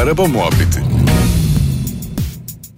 Araba 0.00 0.26
Muhabbeti 0.26 0.80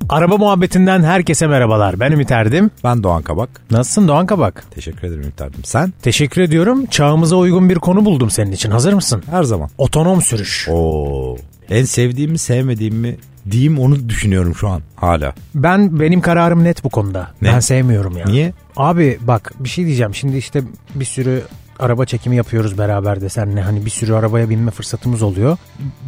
Araba 0.09 0.37
muhabbetinden 0.37 1.03
herkese 1.03 1.47
merhabalar. 1.47 2.01
Ben 2.01 2.13
Ümit 2.13 2.31
Erdim. 2.31 2.71
Ben 2.85 3.03
Doğan 3.03 3.23
Kabak. 3.23 3.49
Nasılsın 3.71 4.09
Doğan 4.09 4.27
Kabak? 4.27 4.65
Teşekkür 4.71 5.09
ederim 5.09 5.23
Ümit 5.23 5.41
Erdim. 5.41 5.61
Sen? 5.65 5.93
Teşekkür 6.03 6.41
ediyorum. 6.41 6.87
Çağımıza 6.87 7.37
uygun 7.37 7.69
bir 7.69 7.75
konu 7.75 8.05
buldum 8.05 8.31
senin 8.31 8.53
için. 8.53 8.71
Hazır 8.71 8.93
mısın? 8.93 9.23
Her 9.31 9.43
zaman. 9.43 9.71
Otonom 9.79 10.23
sürüş. 10.23 10.69
Oo. 10.71 11.37
En 11.71 11.85
sevdiğimi 11.85 12.39
sevmediğimi 12.39 13.17
diyeyim 13.51 13.79
onu 13.79 14.09
düşünüyorum 14.09 14.55
şu 14.55 14.69
an 14.69 14.83
hala. 14.97 15.35
Ben 15.55 16.01
benim 16.01 16.21
kararım 16.21 16.65
net 16.65 16.85
bu 16.85 16.89
konuda. 16.89 17.31
Ne? 17.43 17.53
Ben 17.53 17.61
sevmiyorum 17.61 18.17
ya. 18.17 18.25
Niye? 18.27 18.53
Abi 18.77 19.19
bak 19.21 19.53
bir 19.61 19.69
şey 19.69 19.87
diyeceğim. 19.87 20.15
Şimdi 20.15 20.37
işte 20.37 20.63
bir 20.95 21.05
sürü 21.05 21.43
araba 21.83 22.05
çekimi 22.05 22.37
yapıyoruz 22.37 22.79
beraber 22.79 23.21
de 23.21 23.29
senle. 23.29 23.61
Hani 23.61 23.85
bir 23.85 23.91
sürü 23.91 24.15
arabaya 24.15 24.51
binme 24.51 24.71
fırsatımız 24.71 25.23
oluyor. 25.23 25.57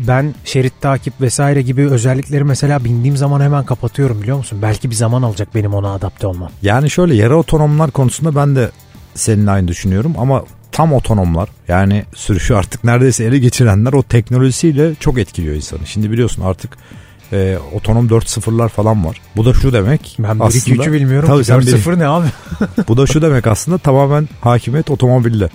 Ben 0.09 0.34
şerit 0.45 0.80
takip 0.80 1.20
vesaire 1.20 1.62
gibi 1.62 1.88
özellikleri 1.91 2.45
mesela 2.45 2.84
bindiğim 2.84 3.16
zaman 3.16 3.41
hemen 3.41 3.65
kapatıyorum 3.65 4.23
biliyor 4.23 4.37
musun? 4.37 4.59
Belki 4.62 4.91
bir 4.91 4.95
zaman 4.95 5.23
alacak 5.23 5.55
benim 5.55 5.74
ona 5.74 5.95
adapte 5.95 6.27
olmam. 6.27 6.51
Yani 6.62 6.91
şöyle 6.91 7.15
yarı 7.15 7.37
otonomlar 7.37 7.91
konusunda 7.91 8.34
ben 8.37 8.56
de 8.56 8.70
seninle 9.15 9.51
aynı 9.51 9.68
düşünüyorum 9.68 10.15
ama 10.18 10.45
tam 10.73 10.92
otonomlar 10.92 11.48
yani 11.68 12.04
sürüşü 12.15 12.54
artık 12.54 12.84
neredeyse 12.84 13.24
ele 13.24 13.38
geçirenler 13.38 13.93
o 13.93 14.02
teknolojisiyle 14.02 14.95
çok 14.95 15.18
etkiliyor 15.18 15.54
insanı. 15.56 15.87
Şimdi 15.87 16.10
biliyorsun 16.10 16.43
artık 16.43 16.79
e, 17.32 17.59
otonom 17.74 18.09
4.0'lar 18.09 18.68
falan 18.68 19.04
var. 19.04 19.20
Bu 19.37 19.45
da 19.45 19.54
şu 19.54 19.73
demek. 19.73 20.16
Ben 20.18 20.41
1 20.41 20.45
aslında, 20.45 20.74
2 20.74 20.74
3'ü 20.74 20.93
bilmiyorum. 20.93 21.29
Tabii 21.29 21.41
ki. 21.41 21.45
sen 21.45 21.60
4-0 21.60 21.98
ne 21.98 22.06
abi? 22.06 22.27
Bu 22.88 22.96
da 22.96 23.06
şu 23.06 23.23
demek 23.23 23.46
aslında 23.46 23.79
tamamen 23.79 24.29
hakimiyet 24.41 24.91
otomobilde. 24.91 25.48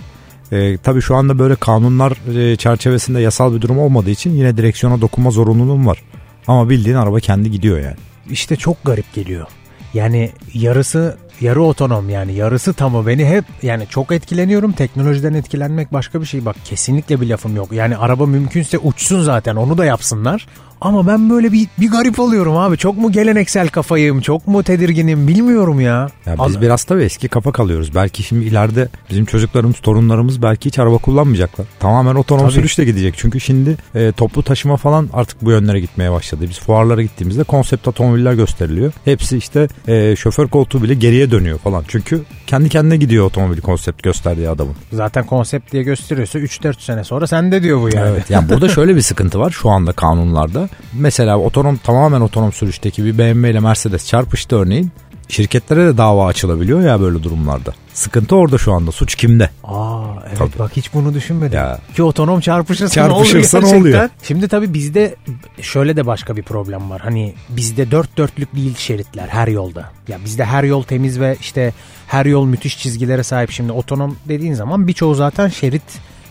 Ee, 0.52 0.76
tabii 0.82 1.02
şu 1.02 1.16
anda 1.16 1.38
böyle 1.38 1.54
kanunlar 1.56 2.12
e, 2.36 2.56
çerçevesinde 2.56 3.20
yasal 3.20 3.54
bir 3.54 3.60
durum 3.60 3.78
olmadığı 3.78 4.10
için 4.10 4.30
yine 4.30 4.56
direksiyona 4.56 5.00
dokunma 5.00 5.30
zorunluluğum 5.30 5.86
var. 5.86 6.02
Ama 6.46 6.68
bildiğin 6.68 6.96
araba 6.96 7.20
kendi 7.20 7.50
gidiyor 7.50 7.78
yani. 7.80 7.96
işte 8.30 8.56
çok 8.56 8.84
garip 8.84 9.14
geliyor. 9.14 9.46
Yani 9.94 10.30
yarısı 10.54 11.16
yarı 11.40 11.62
otonom 11.62 12.10
yani 12.10 12.32
yarısı 12.32 12.72
tamı 12.72 13.06
beni 13.06 13.26
hep 13.26 13.44
yani 13.62 13.86
çok 13.90 14.12
etkileniyorum. 14.12 14.72
Teknolojiden 14.72 15.34
etkilenmek 15.34 15.92
başka 15.92 16.20
bir 16.20 16.26
şey 16.26 16.44
bak 16.44 16.56
kesinlikle 16.64 17.20
bir 17.20 17.28
lafım 17.28 17.56
yok. 17.56 17.72
Yani 17.72 17.96
araba 17.96 18.26
mümkünse 18.26 18.78
uçsun 18.78 19.22
zaten 19.22 19.56
onu 19.56 19.78
da 19.78 19.84
yapsınlar. 19.84 20.46
Ama 20.80 21.06
ben 21.06 21.30
böyle 21.30 21.52
bir, 21.52 21.68
bir 21.80 21.90
garip 21.90 22.20
oluyorum 22.20 22.56
abi. 22.56 22.76
Çok 22.76 22.98
mu 22.98 23.12
geleneksel 23.12 23.68
kafayım, 23.68 24.20
çok 24.20 24.46
mu 24.46 24.62
tedirginim 24.62 25.28
bilmiyorum 25.28 25.80
ya. 25.80 26.08
Ya 26.26 26.36
biz 26.48 26.60
biraz 26.60 26.84
tabii 26.84 27.02
eski 27.02 27.28
kafa 27.28 27.52
kalıyoruz. 27.52 27.94
Belki 27.94 28.22
şimdi 28.22 28.44
ileride 28.44 28.88
bizim 29.10 29.24
çocuklarımız, 29.24 29.76
torunlarımız 29.76 30.42
belki 30.42 30.66
hiç 30.66 30.78
araba 30.78 30.98
kullanmayacaklar. 30.98 31.66
Tamamen 31.80 32.14
otonom 32.14 32.42
Tabii. 32.42 32.52
sürüşle 32.52 32.84
gidecek. 32.84 33.14
Çünkü 33.16 33.40
şimdi 33.40 33.76
e, 33.94 34.12
toplu 34.12 34.42
taşıma 34.42 34.76
falan 34.76 35.08
artık 35.12 35.44
bu 35.44 35.50
yönlere 35.50 35.80
gitmeye 35.80 36.12
başladı. 36.12 36.44
Biz 36.48 36.58
fuarlara 36.58 37.02
gittiğimizde 37.02 37.42
konsept 37.42 37.88
otomobiller 37.88 38.32
gösteriliyor. 38.32 38.92
Hepsi 39.04 39.36
işte 39.36 39.68
e, 39.88 40.16
şoför 40.16 40.48
koltuğu 40.48 40.82
bile 40.82 40.94
geriye 40.94 41.30
dönüyor 41.30 41.58
falan. 41.58 41.84
Çünkü 41.88 42.22
kendi 42.46 42.68
kendine 42.68 42.96
gidiyor 42.96 43.24
otomobil 43.24 43.60
konsept 43.60 44.02
gösterdiği 44.02 44.48
adamın. 44.48 44.74
Zaten 44.92 45.26
konsept 45.26 45.72
diye 45.72 45.82
gösteriyorsa 45.82 46.38
3-4 46.38 46.82
sene 46.82 47.04
sonra 47.04 47.26
sende 47.26 47.62
diyor 47.62 47.80
bu 47.82 47.96
yani. 47.96 48.08
Evet. 48.08 48.30
Yani 48.30 48.48
burada 48.48 48.68
şöyle 48.68 48.96
bir 48.96 49.00
sıkıntı 49.00 49.38
var 49.38 49.50
şu 49.50 49.70
anda 49.70 49.92
kanunlarda. 49.92 50.69
Mesela 50.92 51.38
otonom 51.38 51.76
tamamen 51.76 52.20
otonom 52.20 52.52
sürüşteki 52.52 53.04
bir 53.04 53.18
BMW 53.18 53.50
ile 53.50 53.60
Mercedes 53.60 54.06
çarpıştı 54.08 54.56
örneğin. 54.56 54.90
Şirketlere 55.28 55.86
de 55.86 55.96
dava 55.98 56.26
açılabiliyor 56.26 56.80
ya 56.80 57.00
böyle 57.00 57.22
durumlarda. 57.22 57.72
Sıkıntı 57.94 58.36
orada 58.36 58.58
şu 58.58 58.72
anda. 58.72 58.92
Suç 58.92 59.14
kimde? 59.14 59.50
Aa 59.64 60.02
evet 60.28 60.38
Tabii. 60.38 60.58
bak 60.58 60.72
hiç 60.76 60.94
bunu 60.94 61.14
düşünmedim. 61.14 61.58
Ya. 61.58 61.78
Ki 61.96 62.02
otonom 62.02 62.40
çarpışırsa, 62.40 62.94
Çarpışırsa 62.94 63.58
ne 63.60 63.66
oluyor 63.66 63.80
oluyor? 63.80 63.98
gerçekten? 64.00 64.26
Şimdi 64.26 64.48
tabii 64.48 64.74
bizde 64.74 65.14
şöyle 65.62 65.96
de 65.96 66.06
başka 66.06 66.36
bir 66.36 66.42
problem 66.42 66.90
var. 66.90 67.00
Hani 67.00 67.34
bizde 67.48 67.90
dört 67.90 68.16
dörtlük 68.18 68.54
değil 68.56 68.76
şeritler 68.76 69.28
her 69.28 69.48
yolda. 69.48 69.90
Ya 70.08 70.18
bizde 70.24 70.44
her 70.44 70.64
yol 70.64 70.82
temiz 70.82 71.20
ve 71.20 71.36
işte 71.40 71.72
her 72.06 72.26
yol 72.26 72.46
müthiş 72.46 72.78
çizgilere 72.78 73.22
sahip. 73.22 73.50
Şimdi 73.50 73.72
otonom 73.72 74.16
dediğin 74.28 74.54
zaman 74.54 74.88
birçoğu 74.88 75.14
zaten 75.14 75.48
şerit 75.48 75.82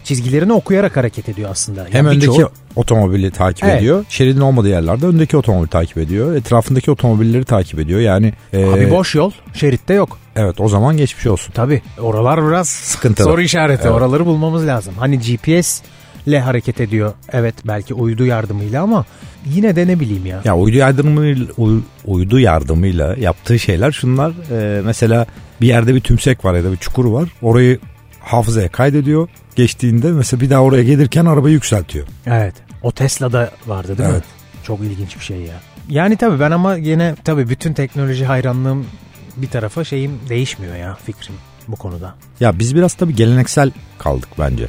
çizgilerini 0.03 0.53
okuyarak 0.53 0.97
hareket 0.97 1.29
ediyor 1.29 1.49
aslında. 1.51 1.87
Hem 1.91 2.05
Ya 2.05 2.11
öndeki 2.11 2.31
birçoğu- 2.31 2.51
otomobili 2.79 3.31
takip 3.31 3.63
Evet. 3.63 3.77
ediyor. 3.77 4.05
Şeridin 4.09 4.39
olmadığı 4.41 4.69
yerlerde 4.69 5.05
öndeki 5.05 5.37
otomobili 5.37 5.69
takip 5.69 5.97
ediyor. 5.97 6.35
Etrafındaki 6.35 6.91
otomobilleri 6.91 7.45
takip 7.45 7.79
ediyor. 7.79 7.99
Yani 7.99 8.33
e, 8.53 8.65
Abi 8.65 8.91
boş 8.91 9.15
yol 9.15 9.31
şeritte 9.53 9.93
yok. 9.93 10.17
evet 10.35 10.59
o 10.59 10.67
zaman 10.69 10.97
geçmiş 10.97 11.27
olsun. 11.27 11.51
Tabii 11.53 11.81
oralar 12.01 12.47
biraz 12.47 12.69
Sıkıntılı. 12.69 13.23
soru 13.27 13.41
işareti. 13.41 13.81
Evet. 13.83 13.91
Oraları 13.95 14.25
bulmamız 14.25 14.67
lazım. 14.67 14.93
Hani 14.99 15.19
GPS 15.19 15.81
ile 16.25 16.39
hareket 16.39 16.81
ediyor. 16.81 17.13
Evet 17.31 17.55
belki 17.65 17.93
uydu 17.93 18.25
yardımıyla 18.25 18.83
ama 18.83 19.05
yine 19.45 19.75
de 19.75 19.87
ne 19.87 19.99
bileyim 19.99 20.25
ya. 20.25 20.41
Ya 20.45 20.55
uydu 20.57 20.77
yardımıyla, 20.77 21.45
uy- 21.57 21.81
uydu 22.05 22.39
yardımıyla 22.39 23.15
yaptığı 23.19 23.59
şeyler 23.59 23.91
şunlar. 23.91 24.31
E, 24.51 24.81
mesela 24.81 25.25
bir 25.61 25.67
yerde 25.67 25.95
bir 25.95 25.99
tümsek 26.01 26.45
var 26.45 26.53
ya 26.53 26.63
da 26.63 26.71
bir 26.71 26.77
çukur 26.77 27.05
var. 27.05 27.29
Orayı 27.41 27.79
hafızaya 28.19 28.69
kaydediyor. 28.69 29.27
Geçtiğinde 29.55 30.11
mesela 30.11 30.41
bir 30.41 30.49
daha 30.49 30.61
oraya 30.61 30.83
gelirken 30.83 31.25
arabayı 31.25 31.53
yükseltiyor. 31.53 32.07
Evet. 32.27 32.53
O 32.83 32.91
Tesla'da 32.91 33.51
vardı 33.67 33.97
değil 33.97 34.09
mi? 34.09 34.15
Evet. 34.15 34.23
Çok 34.63 34.79
ilginç 34.79 35.15
bir 35.15 35.23
şey 35.23 35.37
ya. 35.41 35.55
Yani 35.89 36.17
tabii 36.17 36.39
ben 36.39 36.51
ama 36.51 36.75
yine 36.75 37.15
tabii 37.23 37.49
bütün 37.49 37.73
teknoloji 37.73 38.25
hayranlığım 38.25 38.85
bir 39.37 39.49
tarafa 39.49 39.83
şeyim 39.83 40.19
değişmiyor 40.29 40.75
ya 40.75 40.97
fikrim 41.05 41.35
bu 41.67 41.75
konuda. 41.75 42.15
Ya 42.39 42.59
biz 42.59 42.75
biraz 42.75 42.93
tabii 42.93 43.15
geleneksel 43.15 43.71
kaldık 43.97 44.29
bence. 44.39 44.67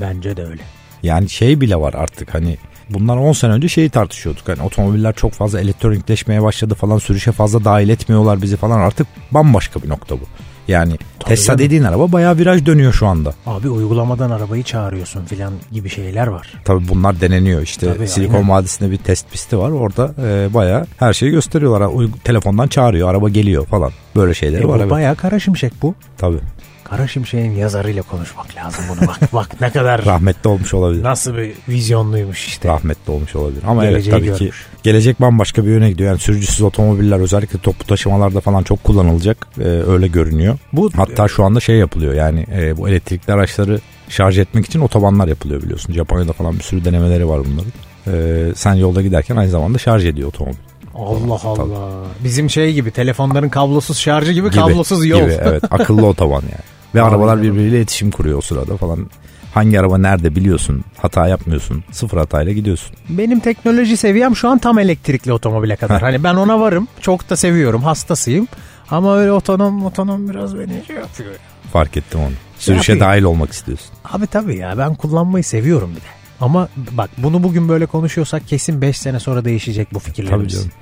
Bence 0.00 0.36
de 0.36 0.44
öyle. 0.44 0.62
Yani 1.02 1.28
şey 1.28 1.60
bile 1.60 1.76
var 1.76 1.94
artık 1.94 2.34
hani 2.34 2.58
bundan 2.90 3.18
10 3.18 3.32
sene 3.32 3.52
önce 3.52 3.68
şeyi 3.68 3.90
tartışıyorduk. 3.90 4.48
Hani 4.48 4.62
otomobiller 4.62 5.14
çok 5.14 5.32
fazla 5.32 5.60
elektronikleşmeye 5.60 6.42
başladı 6.42 6.74
falan 6.74 6.98
sürüşe 6.98 7.32
fazla 7.32 7.64
dahil 7.64 7.88
etmiyorlar 7.88 8.42
bizi 8.42 8.56
falan 8.56 8.80
artık 8.80 9.06
bambaşka 9.30 9.82
bir 9.82 9.88
nokta 9.88 10.14
bu. 10.14 10.24
Yani 10.68 10.92
Tesla 11.20 11.46
canım. 11.46 11.58
dediğin 11.58 11.82
araba 11.82 12.12
bayağı 12.12 12.38
viraj 12.38 12.66
dönüyor 12.66 12.92
şu 12.92 13.06
anda. 13.06 13.34
Abi 13.46 13.68
uygulamadan 13.68 14.30
arabayı 14.30 14.62
çağırıyorsun 14.62 15.24
filan 15.24 15.52
gibi 15.72 15.88
şeyler 15.88 16.26
var. 16.26 16.52
Tabii 16.64 16.88
bunlar 16.88 17.20
deneniyor 17.20 17.62
işte 17.62 17.94
Tabii, 17.94 18.08
Silikon 18.08 18.34
aynen. 18.34 18.48
Vadisi'nde 18.48 18.90
bir 18.90 18.96
test 18.96 19.30
pisti 19.30 19.58
var 19.58 19.70
orada 19.70 20.14
e, 20.26 20.54
bayağı 20.54 20.86
her 20.98 21.12
şeyi 21.12 21.30
gösteriyorlar. 21.32 21.82
Ha, 21.82 21.88
uy- 21.88 22.10
telefondan 22.24 22.68
çağırıyor 22.68 23.10
araba 23.10 23.28
geliyor 23.28 23.66
falan 23.66 23.92
böyle 24.16 24.34
şeyleri 24.34 24.62
E 24.62 24.68
var 24.68 24.76
bu 24.78 24.80
evet. 24.82 24.90
bayağı 24.90 25.16
Kara 25.16 25.40
Şimşek 25.40 25.72
bu. 25.82 25.94
Tabii 26.18 26.38
Kara 26.84 27.08
Şimşek'in 27.08 27.50
yazarıyla 27.50 28.02
konuşmak 28.02 28.56
lazım 28.56 28.84
bunu 28.88 29.08
bak. 29.08 29.18
bak 29.32 29.60
ne 29.60 29.70
kadar 29.70 30.04
rahmetli 30.06 30.48
olmuş 30.48 30.74
olabilir. 30.74 31.02
nasıl 31.02 31.36
bir 31.36 31.52
vizyonluymuş 31.68 32.46
işte. 32.46 32.68
rahmetli 32.68 33.10
olmuş 33.12 33.36
olabilir. 33.36 33.62
Ama 33.66 33.84
Geleceği 33.84 34.12
evet 34.14 34.20
tabii 34.26 34.38
ki 34.38 34.44
görmüş. 34.44 34.66
Gelecek 34.88 35.20
bambaşka 35.20 35.64
bir 35.64 35.70
yöne 35.70 35.90
gidiyor. 35.90 36.10
Yani 36.10 36.18
sürücüsüz 36.18 36.62
otomobiller 36.62 37.20
özellikle 37.20 37.58
toplu 37.58 37.86
taşımalarda 37.86 38.40
falan 38.40 38.62
çok 38.62 38.84
kullanılacak. 38.84 39.46
Ee, 39.60 39.62
öyle 39.64 40.08
görünüyor. 40.08 40.58
Bu 40.72 40.90
Hatta 40.96 41.28
şu 41.28 41.44
anda 41.44 41.60
şey 41.60 41.76
yapılıyor 41.76 42.14
yani 42.14 42.46
e, 42.52 42.76
bu 42.76 42.88
elektrikli 42.88 43.32
araçları 43.32 43.80
şarj 44.08 44.38
etmek 44.38 44.66
için 44.66 44.80
otobanlar 44.80 45.28
yapılıyor 45.28 45.62
biliyorsun. 45.62 45.92
Japonya'da 45.92 46.32
falan 46.32 46.58
bir 46.58 46.62
sürü 46.62 46.84
denemeleri 46.84 47.28
var 47.28 47.40
bunların. 47.40 47.72
Ee, 48.06 48.52
sen 48.54 48.74
yolda 48.74 49.02
giderken 49.02 49.36
aynı 49.36 49.50
zamanda 49.50 49.78
şarj 49.78 50.06
ediyor 50.06 50.28
otomobil. 50.28 50.58
Allah 50.94 51.38
Tabii. 51.38 51.72
Allah. 51.72 51.90
Bizim 52.24 52.50
şey 52.50 52.72
gibi 52.74 52.90
telefonların 52.90 53.48
kablosuz 53.48 53.98
şarjı 53.98 54.32
gibi, 54.32 54.50
Gibi, 54.50 54.60
kablosuz 54.60 55.06
yol. 55.06 55.20
Gibi, 55.20 55.38
evet 55.42 55.64
akıllı 55.70 56.06
otoban 56.06 56.42
yani. 56.42 56.64
Ve 56.94 57.02
Aynen 57.02 57.10
arabalar 57.10 57.42
birbiriyle 57.42 57.76
iletişim 57.76 58.10
kuruyor 58.10 58.38
o 58.38 58.40
sırada 58.40 58.76
falan. 58.76 59.10
Hangi 59.58 59.80
araba 59.80 59.98
nerede 59.98 60.36
biliyorsun. 60.36 60.84
Hata 60.96 61.28
yapmıyorsun. 61.28 61.84
Sıfır 61.90 62.18
hatayla 62.18 62.52
gidiyorsun. 62.52 62.96
Benim 63.08 63.40
teknoloji 63.40 63.96
seviyem 63.96 64.36
şu 64.36 64.48
an 64.48 64.58
tam 64.58 64.78
elektrikli 64.78 65.32
otomobile 65.32 65.76
kadar. 65.76 66.02
Hani 66.02 66.24
ben 66.24 66.34
ona 66.34 66.60
varım. 66.60 66.88
Çok 67.00 67.30
da 67.30 67.36
seviyorum. 67.36 67.82
Hastasıyım. 67.82 68.48
Ama 68.90 69.16
öyle 69.16 69.32
otonom 69.32 69.84
otonom 69.84 70.28
biraz 70.28 70.58
beni 70.58 70.82
şey 70.86 70.96
yapıyor. 70.96 71.30
Fark 71.72 71.96
ettim 71.96 72.20
onu. 72.20 72.32
Sürüşe 72.58 72.92
yapayım? 72.92 73.12
dahil 73.12 73.22
olmak 73.22 73.52
istiyorsun. 73.52 73.90
Abi 74.04 74.26
tabii 74.26 74.56
ya 74.56 74.78
ben 74.78 74.94
kullanmayı 74.94 75.44
seviyorum 75.44 75.90
bir 75.90 76.00
de. 76.00 76.08
Ama 76.40 76.68
bak 76.90 77.10
bunu 77.18 77.42
bugün 77.42 77.68
böyle 77.68 77.86
konuşuyorsak 77.86 78.48
kesin 78.48 78.82
5 78.82 78.98
sene 78.98 79.20
sonra 79.20 79.44
değişecek 79.44 79.94
bu 79.94 79.98
fikirlerimiz. 79.98 80.54
Tabii 80.54 80.62
canım. 80.62 80.72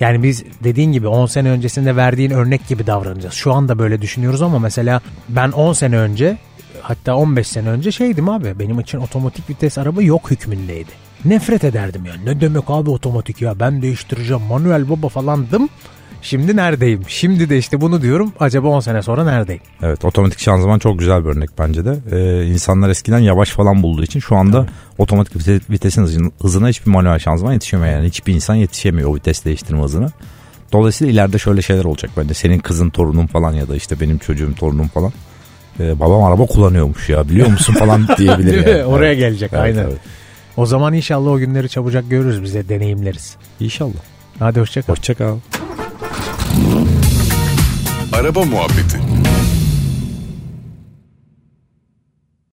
Yani 0.00 0.22
biz 0.22 0.44
dediğin 0.64 0.92
gibi 0.92 1.06
10 1.06 1.26
sene 1.26 1.50
öncesinde 1.50 1.96
verdiğin 1.96 2.30
örnek 2.30 2.68
gibi 2.68 2.86
davranacağız. 2.86 3.34
Şu 3.34 3.52
anda 3.52 3.78
böyle 3.78 4.02
düşünüyoruz 4.02 4.42
ama 4.42 4.58
mesela 4.58 5.00
ben 5.28 5.50
10 5.50 5.72
sene 5.72 5.98
önce 5.98 6.38
hatta 6.82 7.14
15 7.16 7.46
sene 7.46 7.68
önce 7.68 7.92
şeydim 7.92 8.28
abi. 8.28 8.58
Benim 8.58 8.80
için 8.80 8.98
otomatik 8.98 9.50
vites 9.50 9.78
araba 9.78 10.02
yok 10.02 10.30
hükmündeydi. 10.30 10.90
Nefret 11.24 11.64
ederdim 11.64 12.04
yani. 12.06 12.24
Ne 12.26 12.40
demek 12.40 12.64
abi 12.66 12.90
otomatik 12.90 13.42
ya 13.42 13.60
ben 13.60 13.82
değiştireceğim 13.82 14.42
manuel 14.42 14.90
baba 14.90 15.08
falandım. 15.08 15.68
Şimdi 16.22 16.56
neredeyim? 16.56 17.02
Şimdi 17.08 17.50
de 17.50 17.58
işte 17.58 17.80
bunu 17.80 18.02
diyorum. 18.02 18.32
Acaba 18.40 18.68
10 18.68 18.80
sene 18.80 19.02
sonra 19.02 19.24
neredeyim? 19.24 19.62
Evet 19.82 20.04
otomatik 20.04 20.38
şanzıman 20.40 20.78
çok 20.78 20.98
güzel 20.98 21.24
bir 21.24 21.28
örnek 21.30 21.50
bence 21.58 21.84
de. 21.84 21.96
Ee, 22.12 22.46
insanlar 22.46 22.88
eskiden 22.90 23.18
yavaş 23.18 23.50
falan 23.50 23.82
bulduğu 23.82 24.02
için 24.02 24.20
şu 24.20 24.36
anda 24.36 24.66
otomatik 24.98 25.36
vite- 25.36 25.70
vitesin 25.70 26.02
hızına, 26.02 26.30
hızına 26.42 26.68
hiçbir 26.68 26.90
manuel 26.90 27.18
şanzıman 27.18 27.52
yetişemiyor. 27.52 27.92
Yani 27.92 28.06
hiçbir 28.06 28.34
insan 28.34 28.54
yetişemiyor 28.54 29.10
o 29.10 29.14
vites 29.14 29.44
değiştirme 29.44 29.82
hızına. 29.82 30.06
Dolayısıyla 30.72 31.12
ileride 31.12 31.38
şöyle 31.38 31.62
şeyler 31.62 31.84
olacak 31.84 32.10
bence. 32.16 32.34
Senin 32.34 32.58
kızın 32.58 32.90
torunun 32.90 33.26
falan 33.26 33.52
ya 33.52 33.68
da 33.68 33.76
işte 33.76 34.00
benim 34.00 34.18
çocuğum 34.18 34.54
torunum 34.54 34.88
falan 34.88 35.12
e, 35.80 36.00
babam 36.00 36.24
araba 36.24 36.46
kullanıyormuş 36.46 37.08
ya 37.08 37.28
biliyor 37.28 37.48
musun 37.48 37.74
falan 37.74 38.08
diyebilir. 38.18 38.66
Yani. 38.66 38.84
Oraya 38.84 39.14
gelecek 39.14 39.50
evet, 39.52 39.62
aynen. 39.62 39.82
Evet. 39.84 39.98
O 40.56 40.66
zaman 40.66 40.92
inşallah 40.92 41.30
o 41.30 41.38
günleri 41.38 41.68
çabucak 41.68 42.10
görürüz 42.10 42.42
bize 42.42 42.68
deneyimleriz. 42.68 43.36
İnşallah. 43.60 44.02
Hadi 44.38 44.60
hoşça 44.60 44.82
kal. 44.82 44.92
Hoşça 44.92 45.14
kal. 45.14 45.36
Araba 48.12 48.44
muhabbeti. 48.44 49.11